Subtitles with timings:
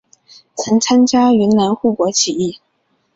[0.55, 2.59] 曾参加云南护国起义。